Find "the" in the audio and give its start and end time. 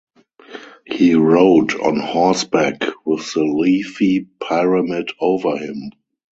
3.35-3.43